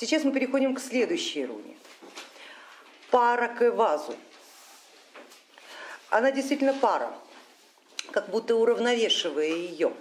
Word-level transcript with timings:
Сейчас 0.00 0.24
мы 0.24 0.32
переходим 0.32 0.74
к 0.74 0.80
следующей 0.80 1.44
руне. 1.44 1.76
Пара 3.10 3.48
к 3.48 3.60
Эвазу. 3.60 4.16
Она 6.08 6.32
действительно 6.32 6.72
пара, 6.72 7.12
как 8.10 8.30
будто 8.30 8.56
уравновешивая 8.56 9.48
ее. 9.48 9.92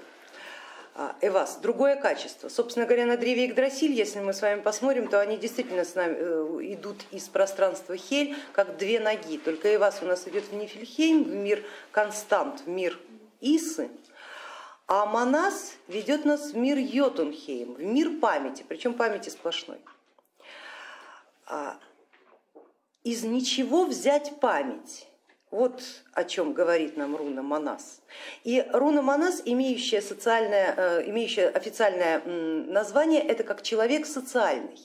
А, 0.96 1.18
Эвас, 1.20 1.58
другое 1.58 1.98
качество. 1.98 2.48
Собственно 2.48 2.86
говоря, 2.86 3.08
на 3.08 3.18
древе 3.18 3.48
Игдрасиль, 3.48 3.92
если 3.92 4.22
мы 4.22 4.34
с 4.34 4.42
вами 4.42 4.62
посмотрим, 4.62 5.10
то 5.10 5.20
они 5.20 5.36
действительно 5.36 5.84
с 5.84 5.96
нами 5.96 6.16
э, 6.18 6.60
идут 6.76 7.04
из 7.12 7.28
пространства 7.28 7.98
Хель, 7.98 8.38
как 8.54 8.78
две 8.78 9.02
ноги. 9.02 9.38
Только 9.38 9.76
Эвас 9.76 10.00
у 10.02 10.06
нас 10.06 10.26
идет 10.30 10.46
в 10.46 10.54
Нифельхейм, 10.54 11.26
в 11.26 11.36
мир 11.36 11.62
Констант, 11.92 12.62
в 12.62 12.70
мир 12.70 12.98
Исы, 13.42 13.90
а 14.90 15.06
Манас 15.06 15.76
ведет 15.88 16.26
нас 16.26 16.52
в 16.52 16.58
мир 16.58 16.80
Йотунхейм, 16.80 17.76
в 17.76 17.84
мир 17.84 18.20
памяти, 18.20 18.66
причем 18.68 18.96
памяти 18.96 19.30
сплошной. 19.30 19.78
А, 21.46 21.78
из 23.04 23.24
ничего 23.24 23.86
взять 23.86 24.40
память. 24.40 25.08
Вот 25.52 25.84
о 26.14 26.24
чем 26.24 26.54
говорит 26.54 26.98
нам 26.98 27.16
руна 27.16 27.44
Манас. 27.44 28.02
И 28.44 28.66
руна 28.74 29.04
Манас, 29.04 29.44
имеющая, 29.46 30.02
социальное, 30.02 30.74
э, 30.76 31.10
имеющая 31.10 31.50
официальное 31.50 32.24
название, 32.26 33.22
это 33.22 33.44
как 33.44 33.62
человек 33.62 34.08
социальный. 34.08 34.80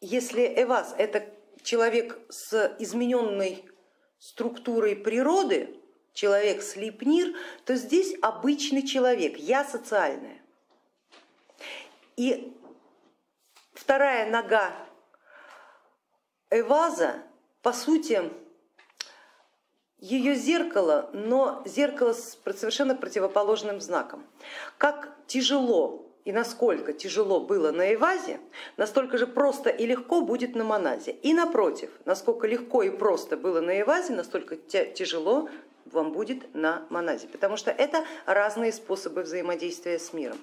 Если 0.00 0.50
Эвас 0.56 0.94
это 0.96 1.26
человек 1.62 2.18
с 2.30 2.74
измененной 2.78 3.66
структурой 4.18 4.96
природы, 4.96 5.78
человек 6.12 6.62
слепнир, 6.62 7.36
то 7.64 7.74
здесь 7.74 8.14
обычный 8.22 8.86
человек, 8.86 9.36
я 9.38 9.64
социальная. 9.64 10.40
И 12.16 12.52
вторая 13.74 14.28
нога 14.30 14.72
Эваза, 16.50 17.22
по 17.62 17.72
сути, 17.72 18.30
ее 19.98 20.34
зеркало, 20.34 21.10
но 21.12 21.62
зеркало 21.66 22.12
с 22.12 22.38
совершенно 22.56 22.94
противоположным 22.94 23.80
знаком. 23.80 24.24
Как 24.78 25.12
тяжело 25.26 26.06
и 26.24 26.32
насколько 26.32 26.92
тяжело 26.92 27.40
было 27.40 27.72
на 27.72 27.94
Эвазе, 27.94 28.38
настолько 28.76 29.16
же 29.16 29.26
просто 29.26 29.70
и 29.70 29.86
легко 29.86 30.20
будет 30.20 30.54
на 30.54 30.62
Моназе. 30.62 31.12
И 31.12 31.32
напротив, 31.32 31.90
насколько 32.04 32.46
легко 32.46 32.82
и 32.82 32.90
просто 32.90 33.36
было 33.36 33.60
на 33.60 33.80
Эвазе, 33.80 34.12
настолько 34.12 34.56
тяжело 34.56 35.48
вам 35.92 36.12
будет 36.12 36.54
на 36.54 36.84
Моназе, 36.90 37.28
потому 37.28 37.56
что 37.56 37.70
это 37.70 38.04
разные 38.26 38.72
способы 38.72 39.22
взаимодействия 39.22 39.98
с 39.98 40.12
миром. 40.12 40.38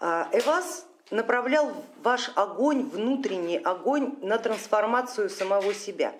А, 0.00 0.28
Эваз 0.32 0.86
направлял 1.10 1.72
ваш 2.02 2.30
огонь, 2.34 2.88
внутренний 2.88 3.58
огонь 3.58 4.16
на 4.20 4.38
трансформацию 4.38 5.30
самого 5.30 5.74
себя. 5.74 6.14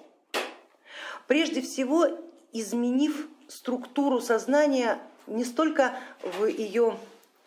Прежде 1.27 1.63
всего 1.63 2.07
изменив 2.53 3.29
структуру 3.49 4.21
сознания 4.21 4.99
не 5.27 5.45
столько 5.45 5.97
в 6.23 6.47
ее 6.47 6.97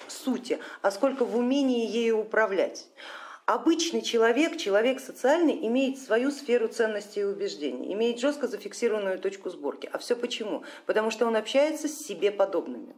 сути, 0.08 0.59
а 0.82 0.92
сколько 0.92 1.26
в 1.26 1.38
умении 1.38 1.88
ею 1.88 2.20
управлять. 2.20 2.88
Обычный 3.48 4.02
человек, 4.02 4.58
человек 4.58 5.00
социальный, 5.00 5.66
имеет 5.67 5.98
свою 6.00 6.31
сферу 6.31 6.67
ценностей 6.67 7.22
и 7.22 7.23
убеждений, 7.23 7.94
имеет 7.94 8.20
жестко 8.20 8.45
зафиксированную 8.45 9.20
точку 9.20 9.50
сборки. 9.50 9.89
А 9.94 10.00
все 10.00 10.17
почему? 10.17 10.64
Потому 10.86 11.12
что 11.12 11.26
он 11.26 11.34
общается 11.38 11.88
с 11.88 11.98
себе 11.98 12.30
подобными. 12.30 12.94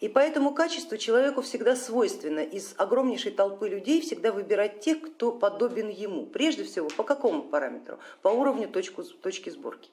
И 0.00 0.08
по 0.08 0.18
этому 0.18 0.54
качеству 0.54 0.96
человеку 0.96 1.42
всегда 1.42 1.76
свойственно 1.76 2.40
из 2.40 2.74
огромнейшей 2.78 3.30
толпы 3.30 3.68
людей 3.68 4.00
всегда 4.00 4.32
выбирать 4.32 4.80
тех, 4.80 5.02
кто 5.02 5.32
подобен 5.32 5.90
ему. 5.90 6.24
Прежде 6.24 6.64
всего, 6.64 6.88
по 6.96 7.02
какому 7.02 7.42
параметру? 7.42 7.98
По 8.22 8.28
уровню 8.28 8.70
точку, 8.70 9.02
точки 9.02 9.50
сборки. 9.50 9.90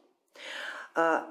А, 0.96 1.28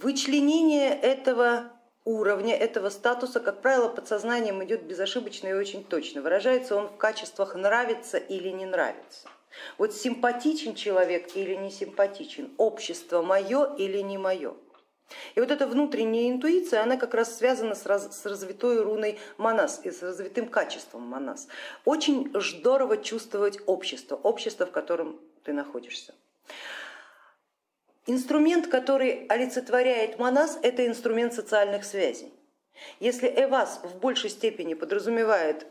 вычленение 0.00 0.98
этого 0.98 1.75
уровня 2.06 2.56
этого 2.56 2.88
статуса, 2.88 3.40
как 3.40 3.60
правило, 3.60 3.88
подсознанием 3.88 4.64
идет 4.64 4.84
безошибочно 4.84 5.48
и 5.48 5.52
очень 5.52 5.84
точно. 5.84 6.22
Выражается 6.22 6.76
он 6.76 6.88
в 6.88 6.96
качествах 6.96 7.54
нравится 7.54 8.16
или 8.16 8.48
не 8.48 8.64
нравится. 8.64 9.28
Вот 9.76 9.92
симпатичен 9.92 10.74
человек 10.74 11.36
или 11.36 11.54
не 11.54 11.70
симпатичен, 11.70 12.50
общество 12.56 13.22
мое 13.22 13.74
или 13.76 14.00
не 14.00 14.16
мое. 14.16 14.54
И 15.34 15.40
вот 15.40 15.50
эта 15.50 15.66
внутренняя 15.66 16.30
интуиция, 16.30 16.82
она 16.82 16.96
как 16.96 17.14
раз 17.14 17.36
связана 17.36 17.74
с, 17.74 17.86
раз, 17.86 18.20
с 18.20 18.26
развитой 18.26 18.82
руной 18.82 19.18
Манас 19.36 19.80
и 19.84 19.90
с 19.90 20.02
развитым 20.02 20.48
качеством 20.48 21.02
Манас. 21.02 21.48
Очень 21.84 22.32
здорово 22.34 22.96
чувствовать 22.98 23.58
общество, 23.66 24.16
общество, 24.16 24.66
в 24.66 24.72
котором 24.72 25.20
ты 25.44 25.52
находишься. 25.52 26.14
Инструмент, 28.06 28.68
который 28.68 29.26
олицетворяет 29.26 30.18
Манас, 30.18 30.58
это 30.62 30.86
инструмент 30.86 31.34
социальных 31.34 31.84
связей. 31.84 32.32
Если 33.00 33.26
Эвас 33.28 33.80
в 33.82 33.98
большей 33.98 34.30
степени 34.30 34.74
подразумевает 34.74 35.66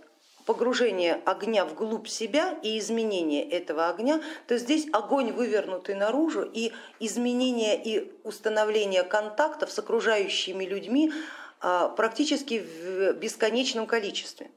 погружение 0.45 1.21
огня 1.25 1.65
вглубь 1.65 2.07
себя 2.07 2.57
и 2.61 2.77
изменение 2.77 3.49
этого 3.49 3.89
огня, 3.89 4.21
то 4.47 4.57
здесь 4.57 4.87
огонь 4.91 5.31
вывернутый 5.31 5.95
наружу 5.95 6.43
и 6.43 6.73
изменение 6.99 7.81
и 7.81 8.11
установление 8.23 9.03
контактов 9.03 9.71
с 9.71 9.79
окружающими 9.79 10.65
людьми 10.65 11.13
а, 11.61 11.89
практически 11.89 12.59
в 12.59 13.13
бесконечном 13.13 13.87
количестве. 13.87 14.51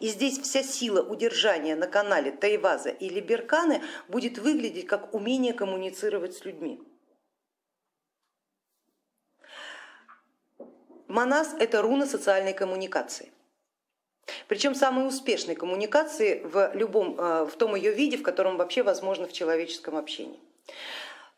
И 0.00 0.08
здесь 0.08 0.38
вся 0.38 0.62
сила 0.62 1.02
удержания 1.02 1.76
на 1.76 1.86
канале 1.86 2.32
Тайваза 2.32 2.90
или 2.90 3.20
Берканы 3.20 3.82
будет 4.08 4.38
выглядеть 4.38 4.86
как 4.86 5.14
умение 5.14 5.52
коммуницировать 5.52 6.36
с 6.36 6.44
людьми. 6.44 6.80
Манас 11.06 11.54
это 11.58 11.82
руна 11.82 12.06
социальной 12.06 12.52
коммуникации. 12.52 13.32
Причем 14.46 14.74
самой 14.74 15.06
успешной 15.06 15.54
коммуникации 15.54 16.42
в, 16.44 16.72
любом, 16.74 17.18
э, 17.18 17.44
в 17.44 17.56
том 17.56 17.74
ее 17.74 17.92
виде, 17.92 18.18
в 18.18 18.22
котором 18.22 18.58
вообще 18.58 18.82
возможно 18.82 19.26
в 19.26 19.32
человеческом 19.32 19.96
общении. 19.96 20.38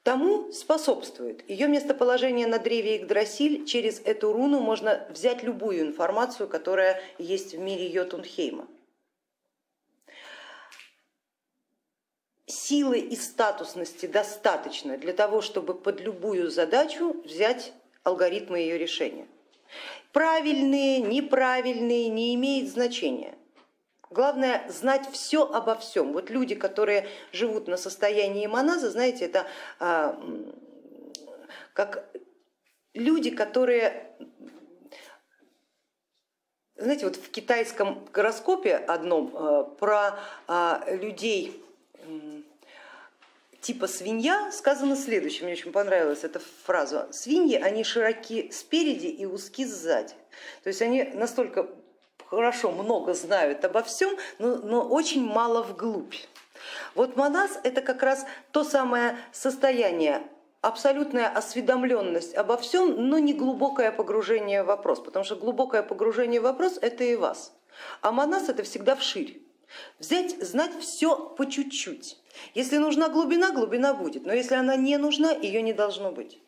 Тому 0.03 0.51
способствует 0.53 1.49
ее 1.49 1.69
местоположение 1.69 2.47
на 2.47 2.59
древе 2.59 2.97
Игдрасиль. 2.97 3.67
Через 3.67 4.01
эту 4.01 4.33
руну 4.33 4.61
можно 4.61 5.07
взять 5.11 5.43
любую 5.43 5.83
информацию, 5.83 6.49
которая 6.49 7.03
есть 7.19 7.55
в 7.55 7.59
мире 7.59 7.87
Йотунхейма. 7.87 8.67
Силы 12.47 12.99
и 12.99 13.15
статусности 13.15 14.07
достаточно 14.07 14.97
для 14.97 15.13
того, 15.13 15.43
чтобы 15.43 15.75
под 15.75 16.01
любую 16.01 16.51
задачу 16.51 17.21
взять 17.25 17.73
алгоритмы 18.03 18.59
ее 18.59 18.79
решения. 18.79 19.29
Правильные, 20.13 21.01
неправильные 21.01 22.09
не 22.09 22.35
имеет 22.35 22.71
значения. 22.71 23.37
Главное 24.11 24.69
знать 24.69 25.09
все 25.13 25.45
обо 25.45 25.77
всем. 25.77 26.13
Вот 26.13 26.31
люди, 26.31 26.57
которые 26.57 27.09
живут 27.31 27.69
на 27.69 27.77
состоянии 27.77 28.49
моназа, 28.49 28.91
знаете, 28.91 29.27
это 29.27 29.47
а, 29.79 30.21
как 31.75 32.11
люди, 32.93 33.31
которые, 33.31 34.17
знаете, 36.75 37.05
вот 37.05 37.15
в 37.15 37.31
китайском 37.31 38.05
гороскопе 38.13 38.75
одном 38.75 39.31
а, 39.33 39.63
про 39.63 40.19
а, 40.49 40.85
людей 40.89 41.63
типа 43.61 43.87
свинья 43.87 44.51
сказано 44.51 44.97
следующее, 44.97 45.45
мне 45.45 45.53
очень 45.53 45.71
понравилась 45.71 46.25
эта 46.25 46.41
фраза. 46.65 47.09
Свиньи, 47.13 47.57
они 47.57 47.85
широки 47.85 48.51
спереди 48.51 49.07
и 49.07 49.25
узки 49.25 49.65
сзади. 49.65 50.15
То 50.65 50.69
есть 50.69 50.83
они 50.83 51.05
настолько 51.05 51.69
хорошо, 52.31 52.71
много 52.71 53.13
знают 53.15 53.65
обо 53.65 53.83
всем, 53.83 54.17
но, 54.39 54.57
но 54.57 54.89
очень 54.89 55.25
мало 55.25 55.63
вглубь. 55.63 56.15
Вот 56.95 57.17
монас 57.17 57.59
это 57.65 57.83
как 57.83 58.03
раз 58.03 58.25
то 58.53 58.65
самое 58.65 59.19
состояние, 59.33 60.23
абсолютная 60.61 61.29
осведомленность 61.29 62.35
обо 62.35 62.57
всем, 62.57 63.09
но 63.09 63.19
не 63.19 63.35
глубокое 63.35 63.91
погружение 63.91 64.63
в 64.63 64.67
вопрос, 64.67 65.01
потому 65.01 65.25
что 65.25 65.37
глубокое 65.37 65.83
погружение 65.83 66.41
в 66.41 66.45
вопрос 66.45 66.79
это 66.81 67.05
и 67.05 67.17
вас. 67.17 67.53
А 68.01 68.13
монас 68.13 68.49
это 68.49 68.63
всегда 68.63 68.95
вширь. 68.95 69.43
Взять, 69.99 70.43
знать 70.43 70.73
все 70.81 71.17
по 71.17 71.49
чуть-чуть. 71.49 72.19
Если 72.55 72.79
нужна 72.79 73.09
глубина, 73.09 73.53
глубина 73.53 73.95
будет, 73.95 74.27
но 74.27 74.33
если 74.33 74.55
она 74.55 74.77
не 74.77 74.97
нужна, 74.99 75.31
ее 75.31 75.63
не 75.63 75.73
должно 75.73 76.11
быть. 76.11 76.41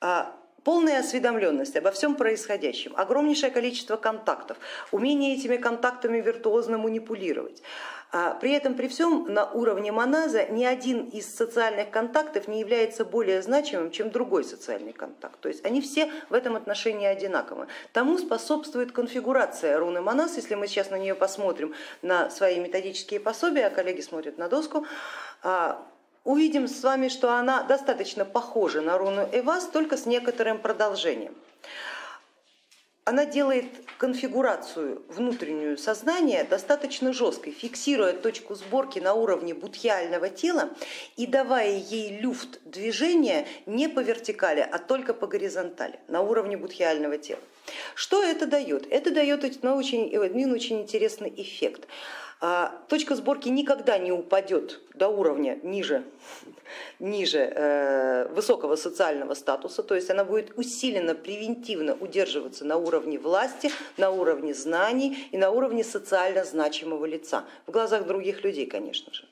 А 0.00 0.34
полная 0.64 1.00
осведомленность 1.00 1.76
обо 1.76 1.90
всем 1.90 2.16
происходящем, 2.16 2.92
огромнейшее 2.96 3.50
количество 3.50 3.96
контактов, 3.96 4.56
умение 4.90 5.36
этими 5.36 5.56
контактами 5.56 6.20
виртуозно 6.20 6.78
манипулировать, 6.78 7.62
А 8.10 8.34
при 8.34 8.52
этом, 8.52 8.74
при 8.74 8.86
всем, 8.86 9.26
на 9.28 9.50
уровне 9.50 9.90
моназа 9.90 10.46
ни 10.46 10.64
один 10.64 11.04
из 11.08 11.34
социальных 11.34 11.90
контактов 11.90 12.46
не 12.46 12.60
является 12.60 13.04
более 13.04 13.42
значимым, 13.42 13.90
чем 13.90 14.10
другой 14.10 14.44
социальный 14.44 14.92
контакт. 14.92 15.40
То 15.40 15.48
есть 15.48 15.64
они 15.66 15.80
все 15.80 16.10
в 16.30 16.34
этом 16.34 16.54
отношении 16.54 17.06
одинаковы. 17.06 17.66
Тому 17.92 18.18
способствует 18.18 18.92
конфигурация 18.92 19.78
руны 19.78 20.00
моназ, 20.00 20.36
если 20.36 20.54
мы 20.54 20.68
сейчас 20.68 20.90
на 20.90 20.98
нее 20.98 21.16
посмотрим 21.16 21.74
на 22.02 22.30
свои 22.30 22.60
методические 22.60 23.18
пособия, 23.18 23.66
а 23.66 23.70
коллеги 23.70 24.00
смотрят 24.00 24.38
на 24.38 24.48
доску, 24.48 24.86
а, 25.42 25.84
увидим 26.24 26.66
с 26.66 26.82
вами, 26.82 27.08
что 27.08 27.32
она 27.32 27.62
достаточно 27.62 28.24
похожа 28.24 28.80
на 28.80 28.98
руну 28.98 29.28
Эвас, 29.32 29.66
только 29.66 29.96
с 29.96 30.06
некоторым 30.06 30.58
продолжением 30.58 31.34
она 33.04 33.26
делает 33.26 33.66
конфигурацию 33.98 35.02
внутреннюю 35.08 35.76
сознания 35.76 36.42
достаточно 36.44 37.12
жесткой, 37.12 37.52
фиксируя 37.52 38.14
точку 38.14 38.54
сборки 38.54 38.98
на 38.98 39.12
уровне 39.12 39.52
будхиального 39.54 40.30
тела 40.30 40.70
и 41.16 41.26
давая 41.26 41.76
ей 41.76 42.18
люфт 42.18 42.60
движения 42.64 43.46
не 43.66 43.88
по 43.88 44.00
вертикали, 44.00 44.60
а 44.60 44.78
только 44.78 45.12
по 45.12 45.26
горизонтали, 45.26 46.00
на 46.08 46.22
уровне 46.22 46.56
будхиального 46.56 47.18
тела. 47.18 47.40
Что 47.94 48.22
это 48.22 48.46
дает? 48.46 48.86
Это 48.90 49.10
дает 49.10 49.44
один 49.44 49.68
очень 49.68 50.80
интересный 50.80 51.32
эффект. 51.36 51.86
А, 52.46 52.78
точка 52.88 53.14
сборки 53.14 53.48
никогда 53.48 53.96
не 53.96 54.12
упадет 54.12 54.82
до 54.92 55.08
уровня 55.08 55.58
ниже, 55.62 56.04
ниже 56.98 57.38
э, 57.38 58.28
высокого 58.34 58.76
социального 58.76 59.32
статуса, 59.32 59.82
то 59.82 59.94
есть 59.94 60.10
она 60.10 60.26
будет 60.26 60.52
усиленно, 60.58 61.14
превентивно 61.14 61.94
удерживаться 61.94 62.66
на 62.66 62.76
уровне 62.76 63.18
власти, 63.18 63.70
на 63.96 64.10
уровне 64.10 64.52
знаний 64.52 65.26
и 65.30 65.38
на 65.38 65.50
уровне 65.50 65.82
социально 65.82 66.44
значимого 66.44 67.06
лица, 67.06 67.46
в 67.66 67.70
глазах 67.70 68.06
других 68.06 68.44
людей, 68.44 68.66
конечно 68.66 69.10
же. 69.14 69.26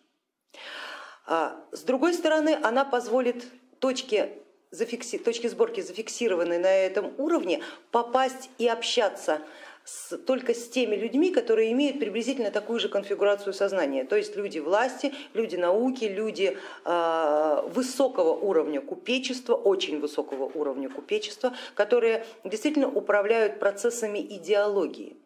А, 1.27 1.63
с 1.71 1.83
другой 1.83 2.15
стороны, 2.15 2.59
она 2.63 2.87
позволит 2.87 3.45
точке 3.79 4.39
зафикси... 4.71 5.19
точки 5.19 5.49
сборки, 5.49 5.83
зафиксированной 5.83 6.57
на 6.57 6.75
этом 6.75 7.13
уровне, 7.19 7.63
попасть 7.91 8.49
и 8.57 8.67
общаться 8.67 9.43
с, 9.85 10.17
только 10.17 10.55
с 10.55 10.69
теми 10.69 10.97
людьми, 10.97 11.31
которые 11.31 11.73
имеют 11.73 11.99
приблизительно 11.99 12.51
такую 12.51 12.79
же 12.81 12.89
конфигурацию 12.89 13.53
сознания, 13.53 14.05
то 14.05 14.17
есть 14.17 14.37
люди 14.37 14.59
власти, 14.59 15.13
люди 15.35 15.57
науки, 15.57 16.05
люди 16.05 16.57
э, 16.85 17.63
высокого 17.69 18.31
уровня 18.31 18.81
купечества, 18.81 19.55
очень 19.55 20.01
высокого 20.01 20.45
уровня 20.45 20.89
купечества, 20.89 21.55
которые 21.75 22.25
действительно 22.45 22.89
управляют 22.89 23.59
процессами 23.59 24.19
идеологии. 24.19 25.17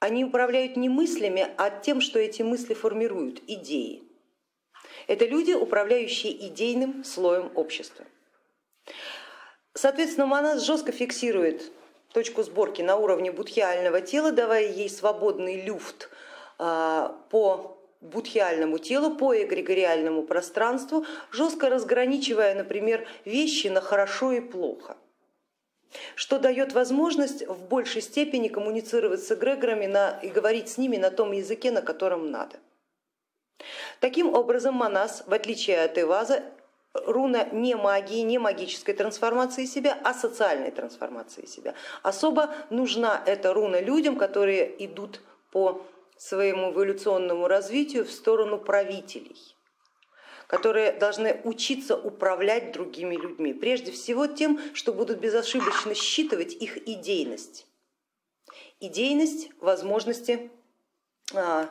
Они 0.00 0.24
управляют 0.24 0.76
не 0.76 0.88
мыслями, 0.88 1.48
а 1.56 1.70
тем, 1.70 2.00
что 2.00 2.18
эти 2.18 2.42
мысли 2.42 2.74
формируют, 2.74 3.42
идеи. 3.46 4.04
Это 5.08 5.24
люди, 5.24 5.52
управляющие 5.52 6.32
идейным 6.48 7.02
слоем 7.02 7.50
общества. 7.54 8.04
Соответственно, 9.74 10.26
Манас 10.26 10.64
жестко 10.64 10.92
фиксирует 10.92 11.72
точку 12.12 12.42
сборки 12.42 12.82
на 12.82 12.96
уровне 12.96 13.32
будхиального 13.32 14.00
тела, 14.00 14.32
давая 14.32 14.68
ей 14.68 14.90
свободный 14.90 15.60
люфт 15.60 16.10
а, 16.58 17.16
по 17.30 17.78
будхиальному 18.00 18.78
телу, 18.78 19.16
по 19.16 19.34
эгрегориальному 19.34 20.22
пространству, 20.22 21.04
жестко 21.30 21.68
разграничивая, 21.68 22.54
например, 22.54 23.06
вещи 23.24 23.68
на 23.68 23.80
хорошо 23.80 24.32
и 24.32 24.40
плохо 24.40 24.96
что 26.14 26.38
дает 26.38 26.72
возможность 26.72 27.46
в 27.46 27.66
большей 27.66 28.02
степени 28.02 28.48
коммуницировать 28.48 29.22
с 29.22 29.32
эгрегорами 29.32 29.86
на, 29.86 30.18
и 30.22 30.28
говорить 30.28 30.68
с 30.68 30.78
ними 30.78 30.96
на 30.96 31.10
том 31.10 31.32
языке, 31.32 31.70
на 31.70 31.82
котором 31.82 32.30
надо. 32.30 32.56
Таким 34.00 34.34
образом, 34.34 34.74
Манас, 34.74 35.24
в 35.26 35.32
отличие 35.32 35.82
от 35.82 35.98
Эваза, 35.98 36.42
руна 37.06 37.44
не 37.52 37.74
магии, 37.74 38.20
не 38.20 38.38
магической 38.38 38.94
трансформации 38.94 39.64
себя, 39.64 39.98
а 40.04 40.14
социальной 40.14 40.70
трансформации 40.70 41.46
себя. 41.46 41.74
Особо 42.02 42.54
нужна 42.70 43.22
эта 43.26 43.52
руна 43.52 43.80
людям, 43.80 44.16
которые 44.16 44.84
идут 44.84 45.20
по 45.50 45.82
своему 46.16 46.72
эволюционному 46.72 47.48
развитию 47.48 48.04
в 48.04 48.10
сторону 48.10 48.58
правителей 48.58 49.54
которые 50.48 50.92
должны 50.92 51.42
учиться 51.44 51.94
управлять 51.94 52.72
другими 52.72 53.14
людьми, 53.14 53.52
прежде 53.52 53.92
всего 53.92 54.26
тем, 54.26 54.58
что 54.74 54.94
будут 54.94 55.18
безошибочно 55.18 55.94
считывать 55.94 56.54
их 56.54 56.88
идейность. 56.88 57.66
Идейность, 58.80 59.50
возможности 59.60 60.50
а, 61.34 61.68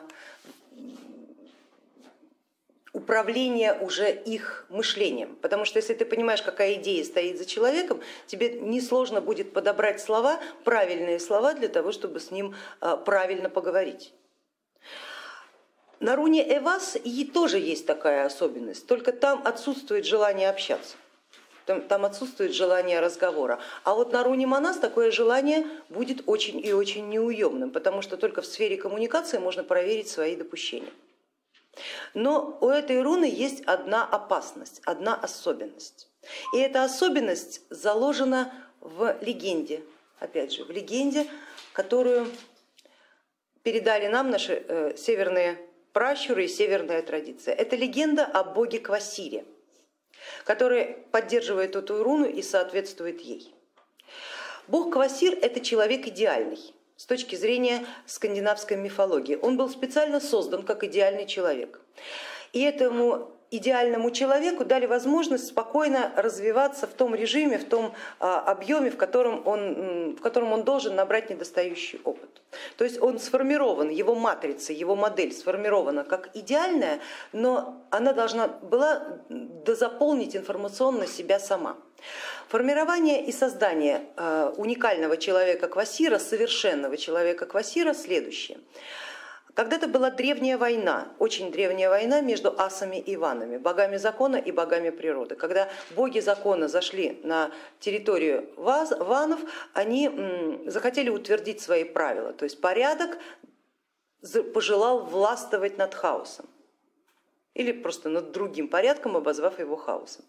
управление 2.92 3.74
уже 3.74 4.10
их 4.10 4.66
мышлением. 4.68 5.36
Потому 5.36 5.64
что 5.64 5.78
если 5.78 5.94
ты 5.94 6.04
понимаешь, 6.04 6.42
какая 6.42 6.74
идея 6.74 7.04
стоит 7.04 7.38
за 7.38 7.44
человеком, 7.44 8.00
тебе 8.26 8.50
несложно 8.50 9.20
будет 9.20 9.52
подобрать 9.52 10.00
слова, 10.00 10.40
правильные 10.64 11.20
слова 11.20 11.54
для 11.54 11.68
того, 11.68 11.92
чтобы 11.92 12.20
с 12.20 12.30
ним 12.30 12.54
а, 12.80 12.96
правильно 12.96 13.50
поговорить. 13.50 14.14
На 16.00 16.14
руне 16.14 16.44
Эвас 16.56 16.96
и 17.02 17.24
тоже 17.24 17.58
есть 17.58 17.84
такая 17.84 18.24
особенность, 18.24 18.86
только 18.86 19.12
там 19.12 19.42
отсутствует 19.44 20.06
желание 20.06 20.48
общаться. 20.48 20.96
Там, 21.66 22.06
отсутствует 22.06 22.54
желание 22.54 22.98
разговора. 23.00 23.58
А 23.84 23.94
вот 23.94 24.10
на 24.10 24.24
руне 24.24 24.46
Манас 24.46 24.78
такое 24.78 25.10
желание 25.10 25.66
будет 25.90 26.22
очень 26.24 26.64
и 26.64 26.72
очень 26.72 27.10
неуемным, 27.10 27.70
потому 27.70 28.00
что 28.00 28.16
только 28.16 28.40
в 28.40 28.46
сфере 28.46 28.78
коммуникации 28.78 29.36
можно 29.36 29.62
проверить 29.64 30.08
свои 30.08 30.34
допущения. 30.34 30.88
Но 32.14 32.58
у 32.60 32.68
этой 32.68 33.02
руны 33.02 33.24
есть 33.24 33.62
одна 33.64 34.04
опасность, 34.04 34.80
одна 34.84 35.14
особенность. 35.14 36.08
И 36.54 36.58
эта 36.58 36.84
особенность 36.84 37.62
заложена 37.70 38.52
в 38.80 39.16
легенде, 39.20 39.82
опять 40.18 40.52
же, 40.52 40.64
в 40.64 40.70
легенде, 40.70 41.26
которую 41.72 42.30
передали 43.62 44.08
нам 44.08 44.30
наши 44.30 44.64
э, 44.66 44.96
северные 44.96 45.58
пращуры 45.92 46.44
и 46.44 46.48
северная 46.48 47.02
традиция. 47.02 47.54
Это 47.54 47.76
легенда 47.76 48.24
о 48.24 48.44
боге 48.44 48.78
Квасире, 48.78 49.44
который 50.44 50.96
поддерживает 51.12 51.76
эту 51.76 52.02
руну 52.02 52.26
и 52.26 52.42
соответствует 52.42 53.20
ей. 53.20 53.54
Бог 54.68 54.92
Квасир 54.92 55.36
это 55.40 55.60
человек 55.60 56.06
идеальный, 56.06 56.74
с 56.98 57.06
точки 57.06 57.36
зрения 57.36 57.86
скандинавской 58.06 58.76
мифологии. 58.76 59.38
Он 59.40 59.56
был 59.56 59.70
специально 59.70 60.20
создан 60.20 60.64
как 60.64 60.82
идеальный 60.82 61.26
человек. 61.26 61.80
И 62.52 62.60
этому 62.60 63.30
идеальному 63.50 64.10
человеку 64.10 64.64
дали 64.64 64.86
возможность 64.86 65.46
спокойно 65.46 66.12
развиваться 66.16 66.86
в 66.86 66.92
том 66.92 67.14
режиме, 67.14 67.58
в 67.58 67.64
том 67.64 67.94
а, 68.18 68.40
объеме, 68.40 68.90
в 68.90 68.96
котором, 68.96 69.46
он, 69.46 70.16
в 70.16 70.20
котором 70.20 70.52
он 70.52 70.64
должен 70.64 70.96
набрать 70.96 71.30
недостающий 71.30 72.00
опыт. 72.04 72.42
То 72.76 72.84
есть 72.84 73.00
он 73.00 73.20
сформирован, 73.20 73.90
его 73.90 74.14
матрица, 74.16 74.72
его 74.72 74.96
модель 74.96 75.32
сформирована 75.32 76.02
как 76.04 76.30
идеальная, 76.34 76.98
но 77.32 77.80
она 77.90 78.12
должна 78.12 78.48
была 78.48 79.20
дозаполнить 79.28 80.36
информационно 80.36 81.06
себя 81.06 81.38
сама. 81.38 81.76
Формирование 82.48 83.26
и 83.26 83.30
создание 83.30 84.06
э, 84.16 84.54
уникального 84.56 85.18
человека 85.18 85.68
Квасира, 85.68 86.18
совершенного 86.18 86.96
человека 86.96 87.44
Квасира 87.44 87.92
следующее. 87.92 88.58
Когда-то 89.52 89.86
была 89.86 90.10
древняя 90.10 90.56
война, 90.56 91.08
очень 91.18 91.52
древняя 91.52 91.90
война 91.90 92.22
между 92.22 92.54
асами 92.58 92.96
и 92.96 93.16
иванами, 93.16 93.58
богами 93.58 93.98
закона 93.98 94.36
и 94.36 94.50
богами 94.50 94.88
природы. 94.88 95.34
Когда 95.34 95.68
боги 95.90 96.20
закона 96.20 96.68
зашли 96.68 97.20
на 97.22 97.50
территорию 97.80 98.48
ванов, 98.56 99.40
они 99.74 100.10
захотели 100.66 101.10
утвердить 101.10 101.60
свои 101.60 101.84
правила, 101.84 102.32
то 102.32 102.44
есть 102.44 102.62
порядок 102.62 103.18
пожелал 104.54 105.04
властвовать 105.04 105.76
над 105.76 105.92
хаосом 105.92 106.46
или 107.52 107.72
просто 107.72 108.08
над 108.08 108.32
другим 108.32 108.68
порядком, 108.68 109.16
обозвав 109.18 109.58
его 109.58 109.76
хаосом. 109.76 110.24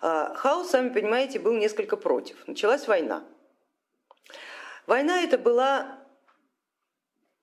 А, 0.00 0.34
хаос, 0.34 0.70
сами 0.70 0.88
понимаете, 0.88 1.38
был 1.38 1.52
несколько 1.52 1.96
против. 1.96 2.46
Началась 2.46 2.88
война. 2.88 3.24
Война 4.86 5.22
это 5.22 5.38
была 5.38 5.98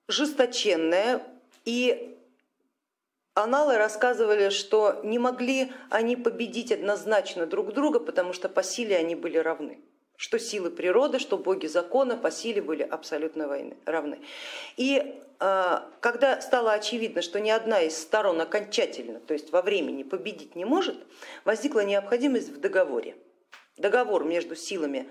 жесточенная, 0.08 1.22
и 1.64 2.18
аналы 3.34 3.78
рассказывали, 3.78 4.50
что 4.50 5.00
не 5.04 5.18
могли 5.18 5.72
они 5.90 6.16
победить 6.16 6.72
однозначно 6.72 7.46
друг 7.46 7.72
друга, 7.72 8.00
потому 8.00 8.32
что 8.32 8.48
по 8.48 8.62
силе 8.62 8.96
они 8.96 9.14
были 9.14 9.38
равны 9.38 9.80
что 10.18 10.40
силы 10.40 10.70
природы, 10.70 11.20
что 11.20 11.38
боги 11.38 11.68
закона 11.68 12.16
по 12.16 12.32
силе 12.32 12.60
были 12.60 12.82
абсолютно 12.82 13.48
равны. 13.86 14.18
И 14.76 15.22
а, 15.38 15.88
когда 16.00 16.40
стало 16.40 16.72
очевидно, 16.72 17.22
что 17.22 17.38
ни 17.38 17.50
одна 17.50 17.82
из 17.82 17.96
сторон 17.96 18.40
окончательно, 18.40 19.20
то 19.20 19.32
есть 19.32 19.52
во 19.52 19.62
времени 19.62 20.02
победить 20.02 20.56
не 20.56 20.64
может, 20.64 20.96
возникла 21.44 21.84
необходимость 21.84 22.48
в 22.48 22.58
договоре. 22.58 23.16
Договор 23.76 24.24
между 24.24 24.56
силами 24.56 25.08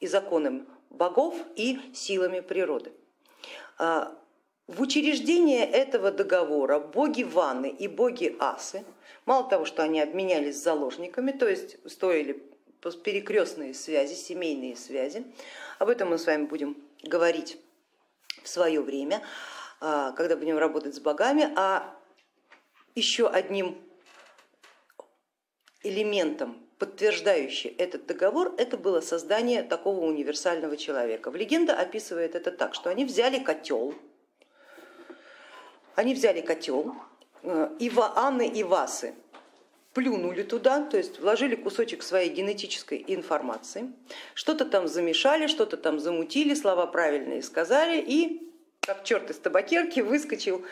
и 0.00 0.06
законом 0.06 0.66
богов 0.88 1.36
и 1.54 1.78
силами 1.92 2.40
природы. 2.40 2.92
А, 3.76 4.16
в 4.68 4.80
учреждение 4.80 5.66
этого 5.66 6.10
договора 6.10 6.78
боги 6.78 7.24
Ваны 7.24 7.68
и 7.68 7.88
боги 7.88 8.34
Асы, 8.38 8.84
мало 9.26 9.46
того, 9.50 9.66
что 9.66 9.82
они 9.82 10.00
обменялись 10.00 10.62
заложниками, 10.62 11.32
то 11.32 11.46
есть 11.46 11.76
стоили 11.90 12.47
перекрестные 12.80 13.74
связи, 13.74 14.14
семейные 14.14 14.76
связи, 14.76 15.24
об 15.78 15.88
этом 15.88 16.10
мы 16.10 16.18
с 16.18 16.26
вами 16.26 16.44
будем 16.44 16.76
говорить 17.02 17.58
в 18.42 18.48
свое 18.48 18.80
время, 18.80 19.22
а, 19.80 20.12
когда 20.12 20.36
будем 20.36 20.58
работать 20.58 20.94
с 20.94 21.00
богами, 21.00 21.52
а 21.56 21.94
еще 22.94 23.28
одним 23.28 23.78
элементом, 25.82 26.58
подтверждающим 26.78 27.74
этот 27.78 28.06
договор, 28.06 28.54
это 28.56 28.76
было 28.76 29.00
создание 29.00 29.62
такого 29.62 30.04
универсального 30.04 30.76
человека. 30.76 31.30
В 31.30 31.36
легенда 31.36 31.74
описывает 31.74 32.34
это 32.34 32.50
так, 32.52 32.74
что 32.74 32.90
они 32.90 33.04
взяли 33.04 33.38
котел, 33.42 33.94
они 35.94 36.14
взяли 36.14 36.40
котел, 36.40 36.94
э, 37.42 37.76
Ива, 37.80 38.12
Анны 38.16 38.46
и 38.46 38.62
Васы 38.62 39.14
плюнули 39.94 40.42
туда, 40.42 40.84
то 40.84 40.96
есть 40.96 41.18
вложили 41.20 41.54
кусочек 41.54 42.02
своей 42.02 42.30
генетической 42.30 43.04
информации, 43.06 43.92
что-то 44.34 44.64
там 44.64 44.88
замешали, 44.88 45.46
что-то 45.46 45.76
там 45.76 45.98
замутили, 45.98 46.54
слова 46.54 46.86
правильные 46.86 47.42
сказали 47.42 48.00
и 48.00 48.42
как 48.80 49.04
черт 49.04 49.30
из 49.30 49.36
табакерки 49.38 50.00
выскочил 50.00 50.64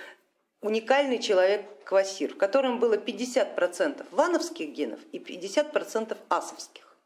уникальный 0.63 1.19
человек 1.19 1.65
Квасир, 1.85 2.35
в 2.35 2.37
котором 2.37 2.81
было 2.81 2.95
50% 2.95 4.07
вановских 4.11 4.71
генов 4.71 5.01
и 5.13 5.19
50% 5.19 6.17
асовских. 6.29 6.97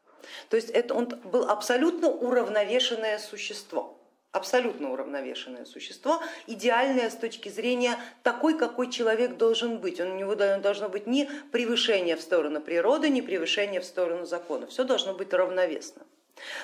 То 0.49 0.55
есть 0.55 0.69
это 0.69 0.93
он 0.95 1.07
был 1.07 1.49
абсолютно 1.49 2.09
уравновешенное 2.09 3.19
существо 3.19 4.00
абсолютно 4.31 4.91
уравновешенное 4.91 5.65
существо, 5.65 6.21
идеальное 6.47 7.09
с 7.09 7.15
точки 7.15 7.49
зрения 7.49 7.97
такой, 8.23 8.57
какой 8.57 8.89
человек 8.89 9.37
должен 9.37 9.79
быть. 9.79 9.99
Он, 9.99 10.11
у 10.11 10.15
него 10.15 10.35
должно 10.35 10.89
быть 10.89 11.07
ни 11.07 11.29
превышение 11.51 12.15
в 12.15 12.21
сторону 12.21 12.61
природы, 12.61 13.09
ни 13.09 13.21
превышение 13.21 13.81
в 13.81 13.85
сторону 13.85 14.25
закона. 14.25 14.67
Все 14.67 14.83
должно 14.83 15.13
быть 15.13 15.33
равновесно. 15.33 16.03